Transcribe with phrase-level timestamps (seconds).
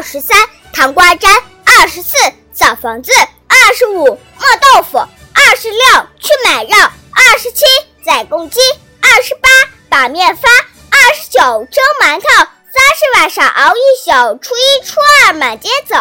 [0.00, 0.34] 二十三
[0.72, 1.30] 糖瓜粘，
[1.62, 2.16] 二十四
[2.54, 3.12] 扫房子，
[3.46, 4.18] 二十五磨
[4.74, 5.78] 豆腐，二十六
[6.18, 7.66] 去买肉，二十七
[8.02, 8.58] 宰公鸡，
[9.02, 9.50] 二十八
[9.90, 15.94] 把面发，二十九蒸馒头，三十晚上熬一宿，初一初二满街走。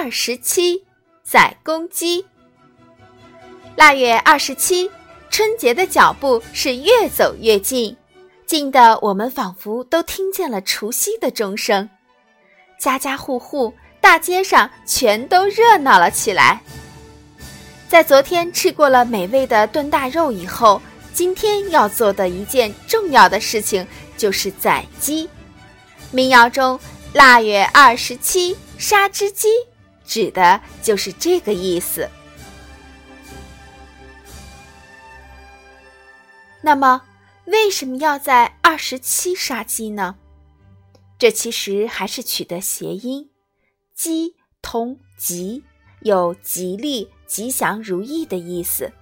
[0.00, 0.84] 二十七
[1.24, 2.24] 宰公鸡。
[3.74, 4.88] 腊月二十七，
[5.28, 7.96] 春节的脚步是越走越近，
[8.46, 11.90] 近的我们仿佛都听见了除夕的钟声。
[12.78, 16.62] 家家户户、大街上全都热闹了起来。
[17.88, 20.80] 在昨天吃过了美味的炖大肉以后，
[21.12, 23.84] 今天要做的一件重要的事情
[24.16, 25.28] 就是宰鸡。
[26.12, 26.78] 民谣中
[27.14, 29.48] “腊月二十七，杀只鸡”。
[30.08, 32.08] 指的就是这个意思。
[36.60, 37.02] 那么，
[37.44, 40.16] 为什么要在二十七杀鸡呢？
[41.18, 43.30] 这其实还是取得谐音
[43.94, 45.62] ，“鸡”同“吉”，
[46.02, 48.92] 有吉利、吉祥如意的意思。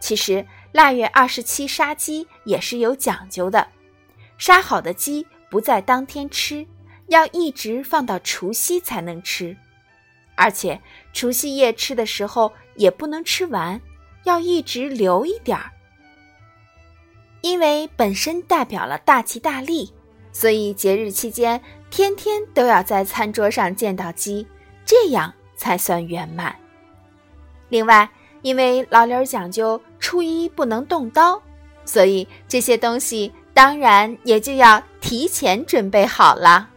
[0.00, 3.68] 其实，腊月二十七杀鸡也是有讲究的，
[4.36, 6.66] 杀好的鸡不在当天吃，
[7.08, 9.56] 要一直放到除夕才能吃。
[10.36, 10.80] 而且
[11.12, 13.80] 除夕夜吃的时候也不能吃完，
[14.24, 15.72] 要一直留一点儿。
[17.40, 19.92] 因为本身代表了大吉大利，
[20.32, 24.46] 所以节日期间天天都要在餐桌上见到鸡，
[24.84, 26.54] 这样才算圆满。
[27.68, 28.08] 另外，
[28.42, 31.40] 因为老理儿讲究初一不能动刀，
[31.84, 36.68] 所以这些东西当然也就要提前准备好了。